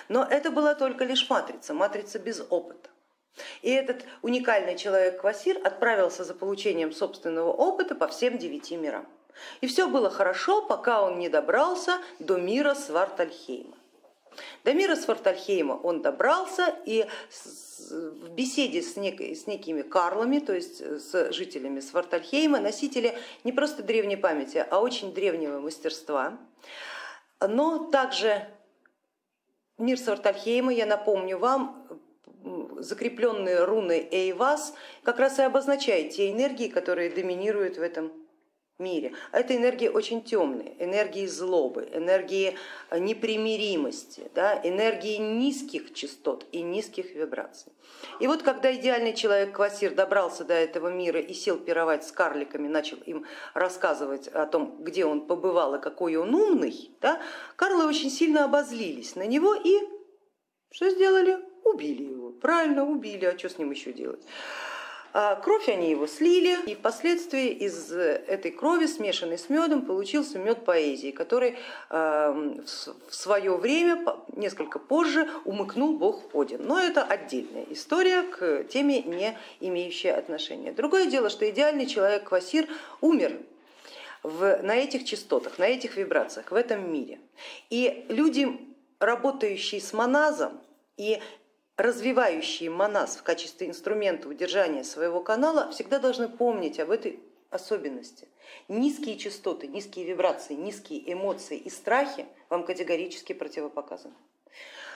Но 0.07 0.23
это 0.23 0.49
была 0.49 0.75
только 0.75 1.03
лишь 1.03 1.29
матрица, 1.29 1.73
матрица 1.73 2.19
без 2.19 2.43
опыта. 2.49 2.89
И 3.61 3.69
этот 3.69 4.03
уникальный 4.21 4.75
человек 4.75 5.21
Квасир 5.21 5.59
отправился 5.63 6.23
за 6.23 6.33
получением 6.33 6.91
собственного 6.91 7.51
опыта 7.51 7.93
по 7.93 8.07
всем 8.07 8.37
девяти 8.37 8.75
мирам. 8.75 9.05
И 9.61 9.67
все 9.67 9.87
было 9.87 10.09
хорошо, 10.09 10.63
пока 10.63 11.03
он 11.03 11.19
не 11.19 11.29
добрался 11.29 11.99
до 12.17 12.37
мира 12.37 12.73
Свартальхейма. 12.73 13.75
До 14.67 14.73
мира 14.73 14.97
Свартальхейма 14.97 15.79
он 15.81 16.01
добрался 16.01 16.75
и 16.83 17.07
в 17.89 18.27
беседе 18.31 18.81
с, 18.81 18.97
нек 18.97 19.21
с 19.21 19.47
некими 19.47 19.81
карлами, 19.81 20.39
то 20.39 20.53
есть 20.53 20.81
с 20.81 21.31
жителями 21.31 21.79
Свартальхейма, 21.79 22.59
носители 22.59 23.17
не 23.45 23.53
просто 23.53 23.81
древней 23.81 24.17
памяти, 24.17 24.65
а 24.69 24.81
очень 24.81 25.13
древнего 25.13 25.61
мастерства, 25.61 26.37
но 27.39 27.89
также 27.89 28.45
мир 29.77 29.97
Свартальхейма, 29.97 30.73
я 30.73 30.85
напомню 30.85 31.37
вам, 31.37 31.87
закрепленные 32.79 33.63
руны 33.63 34.05
Эйвас 34.11 34.73
как 35.03 35.19
раз 35.19 35.39
и 35.39 35.43
обозначает 35.43 36.11
те 36.11 36.29
энергии, 36.29 36.67
которые 36.67 37.09
доминируют 37.09 37.77
в 37.77 37.81
этом 37.81 38.11
мире. 38.79 39.13
А 39.31 39.39
это 39.39 39.55
энергии 39.55 39.87
очень 39.87 40.21
темные, 40.23 40.75
энергии 40.79 41.25
злобы, 41.25 41.89
энергии 41.93 42.57
непримиримости, 42.91 44.29
да, 44.35 44.59
энергии 44.63 45.17
низких 45.17 45.93
частот 45.93 46.45
и 46.51 46.61
низких 46.61 47.15
вибраций. 47.15 47.73
И 48.19 48.27
вот 48.27 48.43
когда 48.43 48.73
идеальный 48.75 49.13
человек 49.13 49.55
Квасир 49.55 49.93
добрался 49.95 50.43
до 50.43 50.53
этого 50.53 50.89
мира 50.89 51.19
и 51.19 51.33
сел 51.33 51.57
пировать 51.57 52.05
с 52.05 52.11
карликами, 52.11 52.67
начал 52.67 52.97
им 53.05 53.25
рассказывать 53.53 54.27
о 54.27 54.45
том, 54.45 54.77
где 54.83 55.05
он 55.05 55.25
побывал 55.25 55.75
и 55.75 55.81
какой 55.81 56.15
он 56.15 56.35
умный, 56.35 56.91
да, 57.01 57.21
карлы 57.55 57.85
очень 57.85 58.11
сильно 58.11 58.45
обозлились 58.45 59.15
на 59.15 59.25
него 59.25 59.55
и 59.55 59.97
что 60.71 60.89
сделали? 60.89 61.39
Убили 61.63 62.03
его. 62.03 62.31
Правильно, 62.31 62.85
убили, 62.85 63.25
а 63.25 63.37
что 63.37 63.49
с 63.49 63.57
ним 63.57 63.71
еще 63.71 63.93
делать? 63.93 64.23
А 65.19 65.33
кровь 65.33 65.67
они 65.67 65.89
его 65.89 66.05
слили, 66.05 66.59
и 66.67 66.75
впоследствии 66.75 67.47
из 67.47 67.91
этой 67.91 68.51
крови, 68.51 68.85
смешанной 68.85 69.39
с 69.39 69.49
медом, 69.49 69.81
получился 69.81 70.37
мед 70.37 70.63
поэзии, 70.63 71.09
который 71.09 71.57
эм, 71.89 72.63
в 72.63 73.15
свое 73.15 73.57
время, 73.57 74.05
несколько 74.35 74.77
позже, 74.77 75.27
умыкнул 75.43 75.97
бог 75.97 76.21
Один. 76.35 76.67
Но 76.67 76.79
это 76.79 77.03
отдельная 77.03 77.65
история 77.71 78.21
к 78.21 78.65
теме, 78.65 79.01
не 79.01 79.35
имеющая 79.59 80.13
отношения. 80.13 80.71
Другое 80.71 81.07
дело, 81.07 81.31
что 81.31 81.49
идеальный 81.49 81.87
человек 81.87 82.25
Квасир 82.25 82.67
умер 83.01 83.39
в, 84.21 84.61
на 84.61 84.75
этих 84.75 85.03
частотах, 85.03 85.57
на 85.57 85.67
этих 85.67 85.97
вибрациях, 85.97 86.51
в 86.51 86.55
этом 86.55 86.93
мире. 86.93 87.19
И 87.71 88.05
люди, 88.09 88.55
работающие 88.99 89.81
с 89.81 89.93
моназом 89.93 90.61
и 90.95 91.19
развивающие 91.77 92.69
монас 92.69 93.17
в 93.17 93.23
качестве 93.23 93.67
инструмента 93.67 94.27
удержания 94.27 94.83
своего 94.83 95.21
канала, 95.21 95.71
всегда 95.71 95.99
должны 95.99 96.27
помнить 96.27 96.79
об 96.79 96.89
этой 96.89 97.19
особенности. 97.51 98.27
Низкие 98.67 99.17
частоты, 99.17 99.67
низкие 99.67 100.05
вибрации, 100.05 100.55
низкие 100.55 101.13
эмоции 101.13 101.57
и 101.57 101.69
страхи 101.69 102.25
вам 102.49 102.65
категорически 102.65 103.33
противопоказаны. 103.33 104.15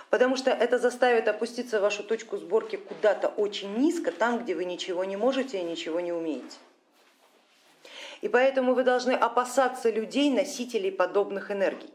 Потому 0.10 0.36
что 0.36 0.52
это 0.52 0.78
заставит 0.78 1.28
опуститься 1.28 1.80
вашу 1.80 2.04
точку 2.04 2.36
сборки 2.38 2.76
куда-то 2.76 3.30
очень 3.30 3.78
низко, 3.78 4.12
там, 4.12 4.44
где 4.44 4.56
вы 4.56 4.66
ничего 4.66 5.06
не 5.06 5.16
можете 5.16 5.60
и 5.60 5.64
ничего 5.64 6.02
не 6.02 6.12
умеете. 6.12 6.58
И 8.20 8.28
поэтому 8.28 8.74
вы 8.74 8.84
должны 8.84 9.14
опасаться 9.14 9.90
людей, 9.90 10.30
носителей 10.30 10.92
подобных 10.92 11.52
энергий. 11.52 11.90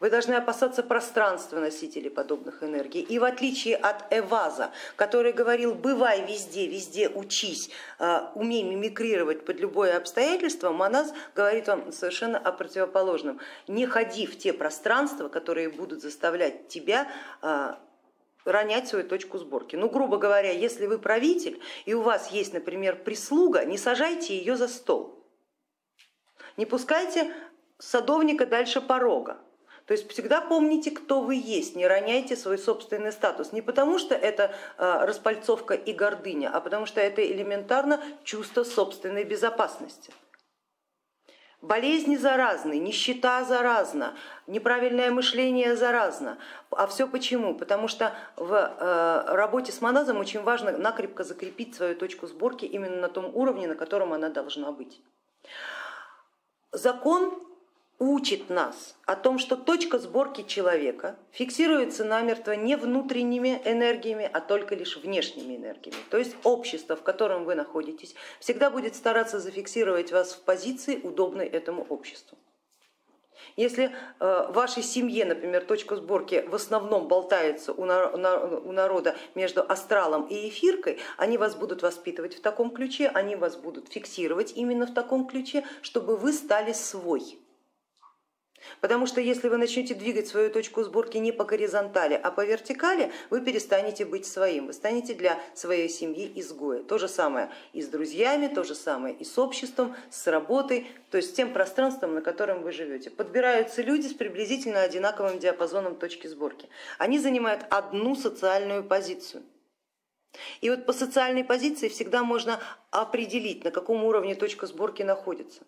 Вы 0.00 0.10
должны 0.10 0.34
опасаться 0.34 0.82
пространства 0.82 1.58
носителей 1.58 2.10
подобных 2.10 2.62
энергий. 2.62 3.02
И 3.02 3.18
в 3.18 3.24
отличие 3.24 3.76
от 3.76 4.04
Эваза, 4.10 4.70
который 4.96 5.32
говорил, 5.32 5.74
бывай 5.74 6.24
везде, 6.24 6.66
везде 6.66 7.08
учись, 7.08 7.70
а, 7.98 8.32
умей 8.34 8.62
мимикрировать 8.62 9.44
под 9.44 9.60
любое 9.60 9.96
обстоятельство, 9.96 10.70
Манас 10.70 11.12
говорит 11.34 11.68
вам 11.68 11.92
совершенно 11.92 12.38
о 12.38 12.52
противоположном. 12.52 13.40
Не 13.66 13.86
ходи 13.86 14.26
в 14.26 14.38
те 14.38 14.52
пространства, 14.52 15.28
которые 15.28 15.68
будут 15.68 16.00
заставлять 16.00 16.68
тебя 16.68 17.08
а, 17.42 17.78
ронять 18.44 18.88
свою 18.88 19.06
точку 19.06 19.38
сборки. 19.38 19.76
Ну, 19.76 19.90
грубо 19.90 20.16
говоря, 20.16 20.50
если 20.52 20.86
вы 20.86 20.98
правитель 20.98 21.60
и 21.84 21.94
у 21.94 22.02
вас 22.02 22.30
есть, 22.30 22.52
например, 22.54 23.02
прислуга, 23.02 23.64
не 23.64 23.76
сажайте 23.76 24.36
ее 24.36 24.56
за 24.56 24.68
стол, 24.68 25.24
не 26.56 26.66
пускайте 26.66 27.32
садовника 27.78 28.46
дальше 28.46 28.80
порога, 28.80 29.38
то 29.88 29.92
есть 29.92 30.10
всегда 30.12 30.42
помните, 30.42 30.90
кто 30.90 31.22
вы 31.22 31.34
есть, 31.34 31.74
не 31.74 31.86
роняйте 31.86 32.36
свой 32.36 32.58
собственный 32.58 33.10
статус. 33.10 33.52
Не 33.52 33.62
потому 33.62 33.98
что 33.98 34.14
это 34.14 34.54
а, 34.76 35.06
распальцовка 35.06 35.72
и 35.72 35.94
гордыня, 35.94 36.50
а 36.52 36.60
потому 36.60 36.84
что 36.84 37.00
это 37.00 37.24
элементарно 37.26 37.98
чувство 38.22 38.64
собственной 38.64 39.24
безопасности. 39.24 40.12
Болезни 41.62 42.16
заразны, 42.16 42.78
нищета 42.78 43.42
заразна, 43.44 44.14
неправильное 44.46 45.10
мышление 45.10 45.74
заразно. 45.74 46.36
А 46.70 46.86
все 46.86 47.08
почему? 47.08 47.54
Потому 47.54 47.88
что 47.88 48.14
в 48.36 48.52
э, 48.52 49.34
работе 49.34 49.72
с 49.72 49.80
моназом 49.80 50.18
очень 50.18 50.42
важно 50.42 50.76
накрепко 50.76 51.24
закрепить 51.24 51.74
свою 51.74 51.96
точку 51.96 52.26
сборки 52.26 52.66
именно 52.66 53.00
на 53.00 53.08
том 53.08 53.34
уровне, 53.34 53.66
на 53.66 53.74
котором 53.74 54.12
она 54.12 54.28
должна 54.28 54.70
быть. 54.70 55.00
Закон 56.72 57.47
учит 57.98 58.48
нас 58.48 58.96
о 59.06 59.16
том, 59.16 59.38
что 59.38 59.56
точка 59.56 59.98
сборки 59.98 60.42
человека 60.42 61.16
фиксируется 61.32 62.04
намертво 62.04 62.52
не 62.52 62.76
внутренними 62.76 63.60
энергиями, 63.64 64.30
а 64.32 64.40
только 64.40 64.74
лишь 64.74 64.96
внешними 64.96 65.56
энергиями. 65.56 65.98
То 66.10 66.16
есть 66.16 66.36
общество, 66.44 66.94
в 66.94 67.02
котором 67.02 67.44
вы 67.44 67.54
находитесь, 67.54 68.14
всегда 68.38 68.70
будет 68.70 68.94
стараться 68.94 69.40
зафиксировать 69.40 70.12
вас 70.12 70.32
в 70.32 70.42
позиции, 70.42 71.00
удобной 71.02 71.46
этому 71.46 71.84
обществу. 71.88 72.38
Если 73.56 73.86
э, 74.20 74.46
в 74.50 74.52
вашей 74.52 74.82
семье, 74.82 75.24
например, 75.24 75.64
точка 75.64 75.96
сборки 75.96 76.44
в 76.48 76.54
основном 76.54 77.08
болтается 77.08 77.72
у 77.72 77.84
народа 77.84 79.16
между 79.34 79.64
астралом 79.68 80.26
и 80.26 80.48
эфиркой, 80.48 80.98
они 81.16 81.38
вас 81.38 81.54
будут 81.56 81.82
воспитывать 81.82 82.36
в 82.36 82.40
таком 82.40 82.70
ключе, 82.70 83.08
они 83.08 83.36
вас 83.36 83.56
будут 83.56 83.88
фиксировать 83.88 84.52
именно 84.56 84.86
в 84.86 84.94
таком 84.94 85.26
ключе, 85.26 85.64
чтобы 85.82 86.16
вы 86.16 86.32
стали 86.32 86.72
свой. 86.72 87.38
Потому 88.80 89.06
что 89.06 89.20
если 89.20 89.48
вы 89.48 89.56
начнете 89.56 89.94
двигать 89.94 90.28
свою 90.28 90.50
точку 90.50 90.82
сборки 90.82 91.16
не 91.18 91.32
по 91.32 91.44
горизонтали, 91.44 92.14
а 92.14 92.30
по 92.30 92.44
вертикали, 92.44 93.10
вы 93.30 93.40
перестанете 93.40 94.04
быть 94.04 94.26
своим, 94.26 94.66
вы 94.66 94.72
станете 94.72 95.14
для 95.14 95.40
своей 95.54 95.88
семьи 95.88 96.30
изгоем. 96.36 96.84
То 96.84 96.98
же 96.98 97.08
самое 97.08 97.50
и 97.72 97.82
с 97.82 97.88
друзьями, 97.88 98.48
то 98.48 98.64
же 98.64 98.74
самое 98.74 99.14
и 99.14 99.24
с 99.24 99.38
обществом, 99.38 99.94
с 100.10 100.26
работой, 100.26 100.86
то 101.10 101.16
есть 101.16 101.30
с 101.30 101.32
тем 101.32 101.52
пространством, 101.52 102.14
на 102.14 102.22
котором 102.22 102.62
вы 102.62 102.72
живете. 102.72 103.10
Подбираются 103.10 103.82
люди 103.82 104.06
с 104.06 104.14
приблизительно 104.14 104.82
одинаковым 104.82 105.38
диапазоном 105.38 105.96
точки 105.96 106.26
сборки. 106.26 106.68
Они 106.98 107.18
занимают 107.18 107.64
одну 107.70 108.16
социальную 108.16 108.84
позицию. 108.84 109.42
И 110.60 110.70
вот 110.70 110.86
по 110.86 110.92
социальной 110.92 111.44
позиции 111.44 111.88
всегда 111.88 112.22
можно 112.22 112.60
определить, 112.90 113.64
на 113.64 113.70
каком 113.70 114.04
уровне 114.04 114.34
точка 114.34 114.66
сборки 114.66 115.02
находится. 115.02 115.62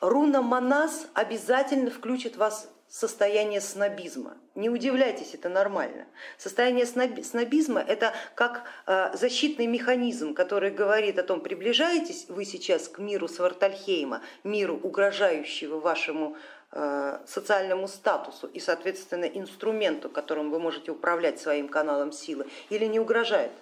Руна 0.00 0.40
Манас 0.42 1.06
обязательно 1.14 1.90
включит 1.90 2.36
вас 2.36 2.70
в 2.90 2.94
состояние 2.94 3.60
снобизма. 3.60 4.36
Не 4.56 4.68
удивляйтесь, 4.68 5.32
это 5.34 5.48
нормально. 5.48 6.06
Состояние 6.38 6.86
снобизма 6.86 7.80
это 7.80 8.12
как 8.34 8.64
э, 8.86 9.10
защитный 9.14 9.66
механизм, 9.66 10.34
который 10.34 10.70
говорит 10.70 11.18
о 11.18 11.22
том, 11.22 11.40
приближаетесь 11.40 12.26
вы 12.28 12.44
сейчас 12.44 12.88
к 12.88 12.98
миру 12.98 13.28
Свартальхейма, 13.28 14.22
миру, 14.42 14.74
угрожающего 14.82 15.78
вашему 15.78 16.36
э, 16.72 17.20
социальному 17.28 17.86
статусу 17.86 18.48
и, 18.48 18.58
соответственно, 18.58 19.26
инструменту, 19.26 20.08
которым 20.08 20.50
вы 20.50 20.58
можете 20.58 20.90
управлять 20.90 21.40
своим 21.40 21.68
каналом 21.68 22.10
силы, 22.10 22.48
или 22.70 22.86
не 22.86 22.98
угрожает. 22.98 23.52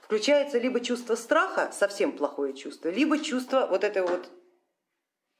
Включается 0.00 0.58
либо 0.58 0.80
чувство 0.80 1.16
страха, 1.16 1.70
совсем 1.70 2.12
плохое 2.12 2.54
чувство, 2.54 2.88
либо 2.88 3.18
чувство 3.18 3.66
вот 3.70 3.84
этой 3.84 4.00
вот 4.00 4.30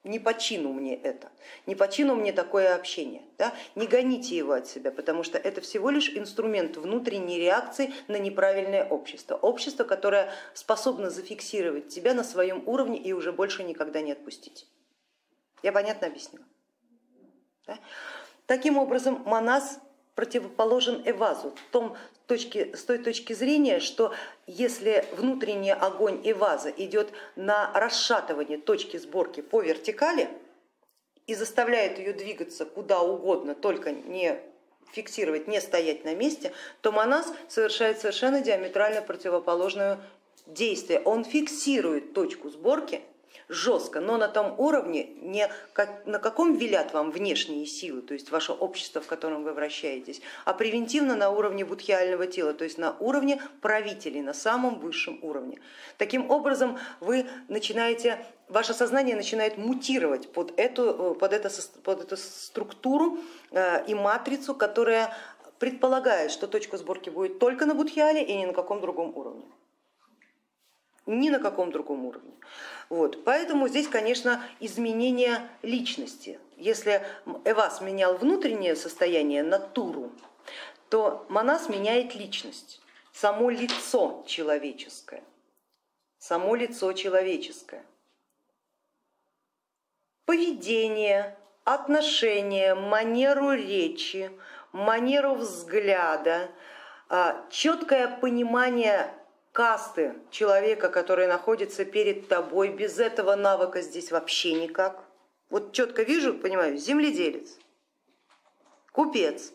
не 0.04 0.18
по 0.18 0.34
чину 0.34 0.72
мне 0.72 0.94
это, 0.94 1.30
не 1.66 1.74
по 1.74 1.88
чину 1.88 2.14
мне 2.14 2.32
такое 2.32 2.74
общение. 2.74 3.22
Да? 3.36 3.52
Не 3.74 3.86
гоните 3.86 4.36
его 4.36 4.52
от 4.52 4.66
себя, 4.66 4.90
потому 4.90 5.22
что 5.22 5.38
это 5.38 5.60
всего 5.60 5.90
лишь 5.90 6.10
инструмент 6.16 6.76
внутренней 6.76 7.38
реакции 7.38 7.92
на 8.06 8.18
неправильное 8.18 8.88
общество. 8.88 9.34
Общество, 9.34 9.84
которое 9.84 10.32
способно 10.54 11.10
зафиксировать 11.10 11.88
тебя 11.88 12.14
на 12.14 12.24
своем 12.24 12.62
уровне 12.66 12.98
и 12.98 13.12
уже 13.12 13.32
больше 13.32 13.64
никогда 13.64 14.00
не 14.00 14.12
отпустить. 14.12 14.68
Я 15.62 15.72
понятно 15.72 16.06
объяснила? 16.06 16.44
Да? 17.66 17.78
Таким 18.46 18.78
образом, 18.78 19.22
Манас 19.26 19.80
противоположен 20.18 21.00
Эвазу 21.06 21.54
том, 21.70 21.96
точки, 22.26 22.74
с 22.74 22.82
той 22.82 22.98
точки 22.98 23.34
зрения, 23.34 23.78
что 23.78 24.12
если 24.48 25.04
внутренний 25.12 25.72
огонь 25.72 26.20
Эваза 26.24 26.70
идет 26.70 27.12
на 27.36 27.70
расшатывание 27.72 28.58
точки 28.58 28.96
сборки 28.96 29.42
по 29.42 29.62
вертикали 29.62 30.28
и 31.28 31.36
заставляет 31.36 32.00
ее 32.00 32.12
двигаться 32.14 32.66
куда 32.66 33.00
угодно, 33.00 33.54
только 33.54 33.92
не 33.92 34.40
фиксировать, 34.90 35.46
не 35.46 35.60
стоять 35.60 36.04
на 36.04 36.16
месте, 36.16 36.52
то 36.80 36.90
Манас 36.90 37.32
совершает 37.46 38.00
совершенно 38.00 38.40
диаметрально 38.40 39.02
противоположное 39.02 40.00
действие. 40.46 41.00
Он 41.04 41.24
фиксирует 41.24 42.12
точку 42.12 42.50
сборки 42.50 43.02
жестко, 43.48 44.00
но 44.00 44.16
на 44.16 44.28
том 44.28 44.54
уровне, 44.58 45.08
не 45.20 45.48
как, 45.72 46.06
на 46.06 46.18
каком 46.18 46.56
велят 46.56 46.92
вам 46.92 47.10
внешние 47.10 47.66
силы, 47.66 48.02
то 48.02 48.14
есть 48.14 48.30
ваше 48.30 48.52
общество, 48.52 49.00
в 49.00 49.06
котором 49.06 49.44
вы 49.44 49.52
вращаетесь, 49.52 50.20
а 50.44 50.54
превентивно 50.54 51.14
на 51.16 51.30
уровне 51.30 51.64
будхиального 51.64 52.26
тела, 52.26 52.52
то 52.52 52.64
есть 52.64 52.78
на 52.78 52.96
уровне 52.98 53.40
правителей, 53.60 54.20
на 54.20 54.34
самом 54.34 54.78
высшем 54.78 55.18
уровне. 55.22 55.60
Таким 55.96 56.30
образом 56.30 56.78
вы 57.00 57.26
начинаете, 57.48 58.24
ваше 58.48 58.74
сознание 58.74 59.16
начинает 59.16 59.58
мутировать 59.58 60.32
под 60.32 60.58
эту, 60.58 61.16
под 61.18 61.32
эту, 61.32 61.48
под 61.82 62.02
эту 62.02 62.16
структуру 62.16 63.18
э, 63.50 63.84
и 63.86 63.94
матрицу, 63.94 64.54
которая 64.54 65.14
предполагает, 65.58 66.30
что 66.30 66.46
точка 66.46 66.76
сборки 66.76 67.10
будет 67.10 67.38
только 67.38 67.66
на 67.66 67.74
будхиале 67.74 68.22
и 68.22 68.34
ни 68.36 68.46
на 68.46 68.52
каком 68.52 68.80
другом 68.80 69.16
уровне 69.16 69.44
ни 71.08 71.30
на 71.30 71.38
каком 71.38 71.72
другом 71.72 72.04
уровне. 72.04 72.32
Вот. 72.88 73.22
Поэтому 73.24 73.68
здесь, 73.68 73.88
конечно, 73.88 74.42
изменение 74.60 75.48
личности. 75.62 76.40
Если 76.56 77.04
Эвас 77.44 77.80
менял 77.80 78.16
внутреннее 78.16 78.76
состояние, 78.76 79.42
натуру, 79.42 80.10
то 80.88 81.26
Манас 81.28 81.68
меняет 81.68 82.14
личность, 82.14 82.80
само 83.12 83.50
лицо 83.50 84.24
человеческое. 84.26 85.22
Само 86.18 86.54
лицо 86.54 86.92
человеческое. 86.94 87.84
Поведение, 90.24 91.38
отношение, 91.64 92.74
манеру 92.74 93.52
речи, 93.52 94.30
манеру 94.72 95.34
взгляда, 95.34 96.50
а, 97.08 97.46
четкое 97.50 98.08
понимание 98.18 99.14
касты 99.58 100.14
человека, 100.30 100.88
который 100.88 101.26
находится 101.26 101.84
перед 101.84 102.28
тобой, 102.28 102.68
без 102.68 103.00
этого 103.00 103.34
навыка 103.34 103.82
здесь 103.82 104.12
вообще 104.12 104.52
никак. 104.52 105.02
Вот 105.50 105.72
четко 105.72 106.04
вижу, 106.04 106.34
понимаю, 106.34 106.76
земледелец, 106.76 107.58
купец. 108.92 109.52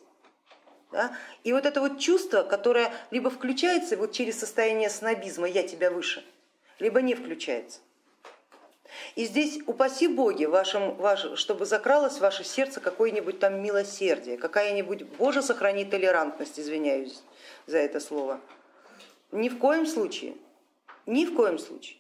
Да? 0.92 1.16
И 1.46 1.54
вот 1.54 1.66
это 1.66 1.80
вот 1.80 2.00
чувство, 2.00 2.44
которое 2.44 2.92
либо 3.12 3.30
включается 3.30 3.96
вот 3.96 4.12
через 4.12 4.38
состояние 4.38 4.90
снобизма 4.90 5.48
«я 5.48 5.66
тебя 5.66 5.90
выше», 5.90 6.22
либо 6.80 7.02
не 7.02 7.16
включается. 7.16 7.80
И 9.16 9.24
здесь 9.24 9.62
упаси 9.68 10.10
боги, 10.10 10.44
вашим, 10.44 10.96
ваш, 10.96 11.40
чтобы 11.40 11.66
закралось 11.66 12.18
в 12.18 12.20
ваше 12.20 12.44
сердце 12.44 12.82
какое-нибудь 12.82 13.40
там 13.40 13.64
милосердие, 13.64 14.38
какая-нибудь, 14.38 15.04
Боже, 15.18 15.42
сохрани 15.42 15.86
толерантность, 15.86 16.60
извиняюсь 16.60 17.24
за 17.68 17.78
это 17.78 18.02
слово, 18.02 18.42
ни 19.34 19.50
в 19.50 19.58
коем 19.58 19.86
случае, 19.86 20.36
ни 21.06 21.26
в 21.26 21.36
коем 21.36 21.58
случае. 21.58 22.00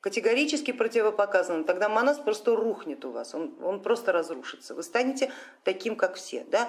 Категорически 0.00 0.72
противопоказано. 0.72 1.64
Тогда 1.64 1.88
манас 1.88 2.18
просто 2.18 2.54
рухнет 2.54 3.04
у 3.04 3.10
вас, 3.10 3.34
он, 3.34 3.54
он 3.62 3.82
просто 3.82 4.12
разрушится. 4.12 4.74
Вы 4.74 4.82
станете 4.82 5.32
таким, 5.64 5.96
как 5.96 6.14
все. 6.14 6.44
Да? 6.50 6.68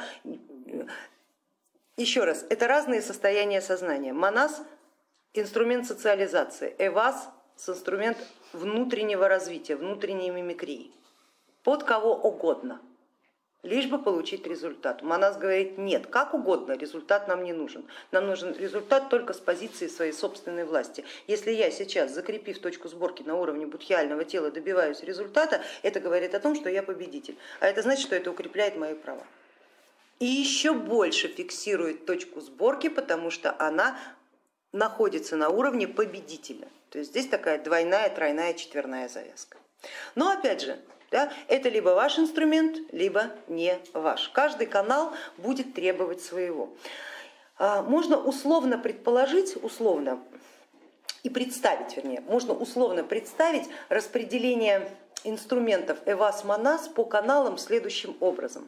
Еще 1.97 2.23
раз, 2.23 2.45
это 2.49 2.67
разные 2.67 3.01
состояния 3.01 3.61
сознания. 3.61 4.13
Манас 4.13 4.61
инструмент 5.33 5.85
социализации, 5.85 6.73
эвас 6.79 7.29
инструмент 7.67 8.17
внутреннего 8.53 9.27
развития, 9.27 9.75
внутренней 9.75 10.31
мимикрии. 10.31 10.91
Под 11.63 11.83
кого 11.83 12.15
угодно 12.15 12.81
лишь 13.63 13.87
бы 13.87 14.01
получить 14.01 14.47
результат. 14.47 15.01
Манас 15.01 15.37
говорит, 15.37 15.77
нет, 15.77 16.07
как 16.07 16.33
угодно, 16.33 16.73
результат 16.73 17.27
нам 17.27 17.43
не 17.43 17.53
нужен. 17.53 17.85
Нам 18.11 18.27
нужен 18.27 18.55
результат 18.55 19.09
только 19.09 19.33
с 19.33 19.37
позиции 19.37 19.87
своей 19.87 20.13
собственной 20.13 20.63
власти. 20.65 21.03
Если 21.27 21.51
я 21.51 21.69
сейчас, 21.71 22.11
закрепив 22.11 22.59
точку 22.59 22.87
сборки 22.87 23.23
на 23.23 23.35
уровне 23.35 23.65
будхиального 23.65 24.23
тела, 24.23 24.51
добиваюсь 24.51 25.03
результата, 25.03 25.61
это 25.81 25.99
говорит 25.99 26.33
о 26.35 26.39
том, 26.39 26.55
что 26.55 26.69
я 26.69 26.83
победитель. 26.83 27.37
А 27.59 27.67
это 27.67 27.81
значит, 27.81 28.05
что 28.05 28.15
это 28.15 28.31
укрепляет 28.31 28.77
мои 28.77 28.93
права. 28.93 29.25
И 30.19 30.25
еще 30.25 30.73
больше 30.73 31.27
фиксирует 31.27 32.05
точку 32.05 32.41
сборки, 32.41 32.89
потому 32.89 33.31
что 33.31 33.55
она 33.57 33.97
находится 34.71 35.35
на 35.35 35.49
уровне 35.49 35.87
победителя. 35.87 36.67
То 36.89 36.99
есть 36.99 37.11
здесь 37.11 37.27
такая 37.27 37.61
двойная, 37.61 38.09
тройная, 38.09 38.53
четверная 38.53 39.07
завязка. 39.07 39.57
Но 40.15 40.31
опять 40.31 40.61
же, 40.61 40.79
да, 41.11 41.31
это 41.47 41.69
либо 41.69 41.89
ваш 41.89 42.19
инструмент, 42.19 42.77
либо 42.91 43.31
не 43.47 43.79
ваш. 43.93 44.29
Каждый 44.29 44.67
канал 44.67 45.11
будет 45.37 45.73
требовать 45.73 46.21
своего. 46.21 46.69
А, 47.57 47.81
можно 47.81 48.17
условно 48.17 48.77
предположить, 48.77 49.57
условно 49.61 50.19
и 51.23 51.29
представить, 51.29 51.97
вернее, 51.97 52.21
можно 52.21 52.53
условно 52.53 53.03
представить 53.03 53.67
распределение 53.89 54.89
инструментов 55.23 55.97
Эвас 56.05 56.43
Манас 56.43 56.87
по 56.87 57.03
каналам 57.03 57.57
следующим 57.57 58.15
образом. 58.19 58.67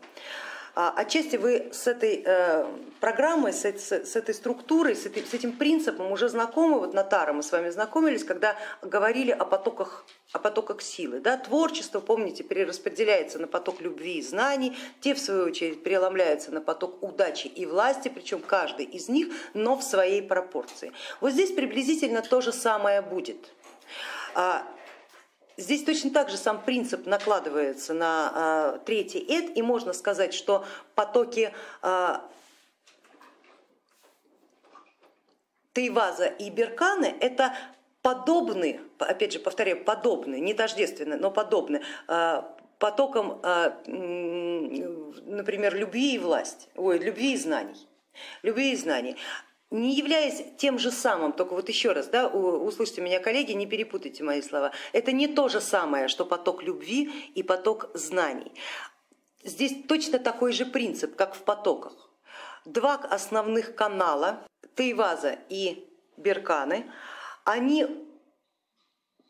А, 0.73 0.93
отчасти 0.95 1.35
вы 1.35 1.69
с 1.73 1.85
этой 1.85 2.23
э, 2.25 2.65
программой, 3.01 3.51
с 3.51 3.65
этой 3.65 4.33
структурой, 4.33 4.95
с 4.95 5.05
этим 5.05 5.51
принципом 5.51 6.11
уже 6.11 6.29
знакомы, 6.29 6.79
вот 6.79 6.93
на 6.93 7.03
Тара 7.03 7.33
мы 7.33 7.43
с 7.43 7.51
вами 7.51 7.69
знакомились, 7.69 8.23
когда 8.23 8.55
говорили 8.81 9.31
о 9.31 9.43
потоках, 9.43 10.05
о 10.31 10.39
потоках 10.39 10.81
силы. 10.81 11.19
Да? 11.19 11.35
Творчество, 11.35 11.99
помните, 11.99 12.43
перераспределяется 12.43 13.37
на 13.37 13.47
поток 13.47 13.81
любви 13.81 14.19
и 14.19 14.21
знаний, 14.21 14.77
те 15.01 15.13
в 15.13 15.19
свою 15.19 15.45
очередь 15.45 15.83
переломляются 15.83 16.51
на 16.51 16.61
поток 16.61 17.03
удачи 17.03 17.47
и 17.47 17.65
власти, 17.65 18.07
причем 18.07 18.39
каждый 18.39 18.85
из 18.85 19.09
них, 19.09 19.27
но 19.53 19.75
в 19.75 19.83
своей 19.83 20.21
пропорции. 20.21 20.93
Вот 21.19 21.31
здесь 21.31 21.51
приблизительно 21.51 22.21
то 22.21 22.39
же 22.39 22.53
самое 22.53 23.01
будет. 23.01 23.51
Здесь 25.61 25.83
точно 25.83 26.09
так 26.09 26.29
же 26.29 26.37
сам 26.37 26.59
принцип 26.59 27.05
накладывается 27.05 27.93
на 27.93 28.31
а, 28.33 28.79
третий 28.79 29.19
эд, 29.19 29.55
и 29.55 29.61
можно 29.61 29.93
сказать, 29.93 30.33
что 30.33 30.65
потоки 30.95 31.53
а, 31.83 32.27
Тейваза 35.73 36.25
и 36.25 36.49
Берканы 36.49 37.15
это 37.19 37.53
подобны, 38.01 38.81
опять 38.97 39.33
же 39.33 39.39
повторяю, 39.39 39.83
подобны, 39.83 40.39
не 40.39 40.55
тождественны, 40.55 41.17
но 41.17 41.29
подобны 41.29 41.83
а, 42.07 42.57
потокам, 42.79 43.39
например, 43.85 45.75
любви 45.75 46.15
и 46.15 46.17
власти, 46.17 46.69
ой, 46.75 46.97
любви 46.97 47.33
и 47.33 47.37
знаний. 47.37 47.87
Любви 48.41 48.71
и 48.71 48.75
знаний 48.75 49.15
не 49.71 49.95
являясь 49.95 50.43
тем 50.57 50.77
же 50.77 50.91
самым, 50.91 51.31
только 51.31 51.53
вот 51.53 51.69
еще 51.69 51.93
раз, 51.93 52.07
да, 52.07 52.27
услышьте 52.27 53.01
меня, 53.01 53.19
коллеги, 53.19 53.53
не 53.53 53.65
перепутайте 53.65 54.23
мои 54.23 54.41
слова, 54.41 54.71
это 54.91 55.13
не 55.13 55.27
то 55.27 55.47
же 55.47 55.61
самое, 55.61 56.09
что 56.09 56.25
поток 56.25 56.61
любви 56.61 57.09
и 57.33 57.41
поток 57.41 57.89
знаний. 57.93 58.51
Здесь 59.43 59.73
точно 59.87 60.19
такой 60.19 60.51
же 60.51 60.65
принцип, 60.65 61.15
как 61.15 61.35
в 61.35 61.39
потоках. 61.39 61.93
Два 62.65 62.95
основных 62.95 63.73
канала, 63.73 64.45
Тейваза 64.75 65.39
и 65.49 65.87
берканы, 66.17 66.85
они 67.43 67.87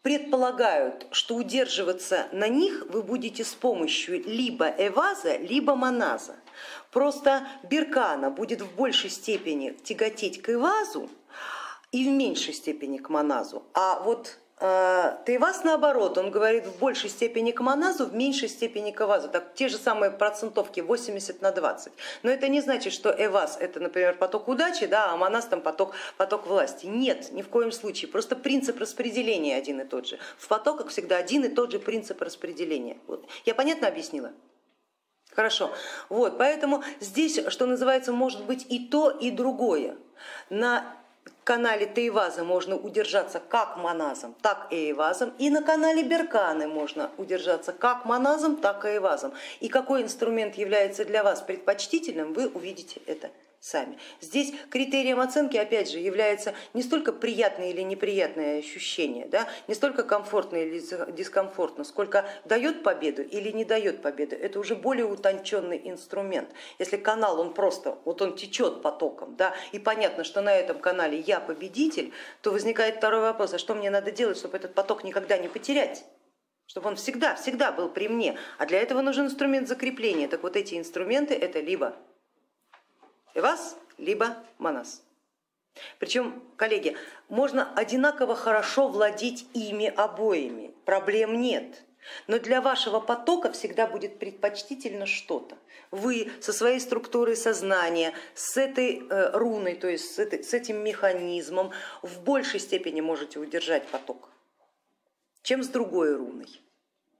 предполагают, 0.02 1.08
что 1.12 1.36
удерживаться 1.36 2.28
на 2.32 2.48
них 2.48 2.86
вы 2.90 3.04
будете 3.04 3.44
с 3.44 3.54
помощью 3.54 4.24
либо 4.24 4.68
эваза, 4.78 5.38
либо 5.38 5.76
моназа. 5.76 6.36
Просто 6.92 7.48
беркана 7.70 8.32
будет 8.32 8.62
в 8.62 8.76
большей 8.76 9.10
степени 9.10 9.72
тяготеть 9.84 10.42
к 10.42 10.50
эвазу 10.50 11.10
и 11.92 12.08
в 12.08 12.12
меньшей 12.12 12.54
степени 12.54 12.98
к 12.98 13.10
моназу, 13.10 13.64
а 13.74 14.00
вот 14.00 14.40
Тайвас 14.62 15.64
наоборот, 15.64 16.20
он 16.20 16.30
говорит 16.30 16.68
в 16.68 16.78
большей 16.78 17.10
степени 17.10 17.50
к 17.50 17.62
моназу, 17.62 18.06
в 18.06 18.14
меньшей 18.14 18.48
степени 18.48 18.92
к 18.92 19.02
эвазу, 19.02 19.28
так, 19.28 19.56
те 19.56 19.70
же 19.70 19.78
самые 19.78 20.12
процентовки 20.12 20.82
80 20.82 21.42
на 21.42 21.52
20. 21.52 21.92
Но 22.22 22.30
это 22.30 22.48
не 22.48 22.62
значит, 22.62 22.94
что 22.94 23.10
эваз 23.10 23.58
это, 23.60 23.80
например, 23.80 24.18
поток 24.18 24.48
удачи, 24.48 24.86
да, 24.86 25.12
а 25.12 25.18
моназ 25.18 25.46
там 25.46 25.62
поток, 25.62 25.96
поток 26.16 26.46
власти. 26.46 26.86
Нет, 26.86 27.32
ни 27.32 27.42
в 27.42 27.50
коем 27.50 27.72
случае, 27.72 28.12
просто 28.12 28.36
принцип 28.36 28.80
распределения 28.80 29.56
один 29.56 29.82
и 29.82 29.84
тот 29.84 30.06
же. 30.06 30.20
В 30.38 30.48
потоках 30.48 30.90
всегда 30.90 31.18
один 31.18 31.44
и 31.44 31.50
тот 31.50 31.72
же 31.72 31.80
принцип 31.80 32.22
распределения. 32.22 33.00
Вот. 33.08 33.28
Я 33.46 33.56
понятно 33.56 33.88
объяснила? 33.88 34.32
Хорошо, 35.32 35.72
вот, 36.10 36.38
поэтому 36.38 36.84
здесь, 37.00 37.40
что 37.48 37.66
называется, 37.66 38.12
может 38.12 38.44
быть 38.44 38.68
и 38.70 38.88
то, 38.90 39.10
и 39.10 39.32
другое. 39.32 39.96
На 40.52 41.01
канале 41.44 41.86
Тейваза 41.86 42.44
можно 42.46 42.78
удержаться 42.78 43.42
как 43.42 43.76
моназом, 43.76 44.34
так 44.42 44.68
и 44.72 44.88
эйвазом, 44.88 45.34
и 45.38 45.50
на 45.50 45.62
канале 45.62 46.02
Берканы 46.02 46.68
можно 46.68 47.12
удержаться 47.18 47.74
как 47.74 48.06
моназом, 48.06 48.56
так 48.56 48.86
и 48.86 48.90
эйвазом. 48.90 49.34
И 49.60 49.68
какой 49.68 50.04
инструмент 50.04 50.56
является 50.56 51.04
для 51.04 51.24
вас 51.24 51.42
предпочтительным, 51.42 52.32
вы 52.32 52.48
увидите 52.48 53.02
это 53.06 53.32
сами. 53.62 54.00
Здесь 54.20 54.54
критерием 54.72 55.20
оценки 55.20 55.56
опять 55.56 55.90
же 55.90 56.00
является 56.00 56.56
не 56.74 56.82
столько 56.82 57.14
приятное 57.14 57.70
или 57.70 57.82
неприятное 57.82 58.58
ощущение, 58.58 59.28
да, 59.28 59.48
не 59.68 59.76
столько 59.76 60.04
комфортно 60.04 60.58
или 60.58 60.80
дискомфортно, 61.12 61.84
сколько 61.84 62.26
дает 62.44 62.82
победу 62.82 63.22
или 63.22 63.52
не 63.52 63.64
дает 63.64 64.02
победу. 64.02 64.36
Это 64.36 64.60
уже 64.60 64.76
более 64.76 65.06
утонченный 65.06 65.80
инструмент. 65.86 66.50
Если 66.80 66.98
канал 66.98 67.40
он 67.40 67.54
просто, 67.54 68.00
вот 68.04 68.22
он 68.24 68.36
течет 68.36 68.82
потоком, 68.82 69.36
да, 69.36 69.54
и 69.72 69.78
понятно, 69.78 70.24
что 70.24 70.42
на 70.42 70.54
этом 70.54 70.80
канале 70.80 71.20
я 71.20 71.40
победитель, 71.40 72.12
то 72.42 72.52
возникает 72.52 72.96
второй 72.98 73.22
вопрос, 73.22 73.54
а 73.54 73.60
что 73.60 73.76
мне 73.76 73.92
надо 73.92 74.10
делать, 74.10 74.38
чтобы 74.38 74.58
этот 74.58 74.74
поток 74.74 75.04
никогда 75.04 75.38
не 75.38 75.48
потерять? 75.48 76.04
чтобы 76.68 76.88
он 76.88 76.96
всегда, 76.96 77.36
всегда 77.36 77.74
был 77.74 77.90
при 77.90 78.08
мне. 78.08 78.38
А 78.58 78.66
для 78.66 78.80
этого 78.80 79.02
нужен 79.02 79.26
инструмент 79.26 79.68
закрепления. 79.68 80.30
Так 80.30 80.42
вот 80.42 80.56
эти 80.56 80.76
инструменты 80.76 81.34
это 81.34 81.60
либо 81.60 81.98
Эвас, 83.34 83.78
либо 83.98 84.38
Манас. 84.58 85.04
Причем, 86.00 86.44
коллеги, 86.58 86.98
можно 87.30 87.74
одинаково 87.76 88.36
хорошо 88.36 88.88
владеть 88.88 89.48
ими 89.54 89.88
обоими, 89.88 90.74
проблем 90.86 91.42
нет. 91.42 91.84
Но 92.28 92.40
для 92.40 92.62
вашего 92.62 93.00
потока 93.00 93.52
всегда 93.52 93.86
будет 93.88 94.18
предпочтительно 94.18 95.06
что-то. 95.06 95.56
Вы 95.92 96.32
со 96.42 96.52
своей 96.52 96.80
структурой 96.80 97.36
сознания, 97.36 98.14
с 98.34 98.58
этой 98.58 99.04
э, 99.08 99.32
руной, 99.38 99.76
то 99.76 99.88
есть 99.88 100.16
с, 100.16 100.20
этой, 100.20 100.44
с 100.44 100.54
этим 100.54 100.84
механизмом 100.84 101.72
в 102.02 102.22
большей 102.22 102.60
степени 102.60 103.02
можете 103.02 103.40
удержать 103.40 103.88
поток, 103.88 104.30
чем 105.44 105.64
с 105.64 105.68
другой 105.68 106.16
руной. 106.16 106.48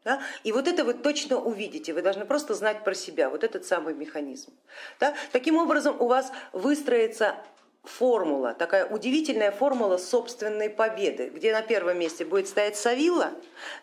Да? 0.04 0.22
И 0.44 0.52
вот 0.52 0.68
это 0.68 0.84
вы 0.84 0.94
точно 0.94 1.40
увидите, 1.40 1.94
вы 1.94 2.02
должны 2.02 2.26
просто 2.26 2.56
знать 2.56 2.84
про 2.84 2.96
себя, 2.96 3.30
вот 3.30 3.44
этот 3.44 3.66
самый 3.66 3.94
механизм. 3.94 4.52
Да? 5.00 5.14
Таким 5.32 5.58
образом 5.58 5.96
у 6.00 6.08
вас 6.08 6.32
выстроится 6.54 7.36
формула, 7.84 8.54
такая 8.54 8.86
удивительная 8.86 9.52
формула 9.52 9.98
собственной 9.98 10.70
победы, 10.70 11.30
где 11.30 11.52
на 11.52 11.62
первом 11.62 12.00
месте 12.00 12.26
будет 12.26 12.48
стоять 12.48 12.76
Савила, 12.78 13.32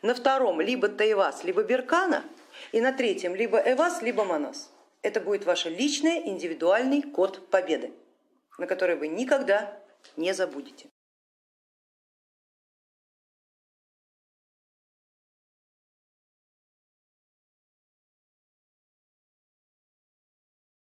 на 0.02 0.14
втором 0.14 0.60
либо 0.60 0.88
Таевас, 0.88 1.44
либо 1.44 1.62
Беркана, 1.62 2.24
и 2.72 2.80
на 2.80 2.92
третьем 2.92 3.34
либо 3.34 3.58
Эвас, 3.58 4.02
либо 4.02 4.24
Манас. 4.24 4.70
Это 5.02 5.20
будет 5.20 5.46
ваш 5.46 5.66
личный 5.66 6.28
индивидуальный 6.28 7.02
код 7.02 7.48
победы, 7.50 7.92
на 8.58 8.66
который 8.66 8.96
вы 8.96 9.08
никогда 9.08 9.72
не 10.16 10.32
забудете. 10.32 10.88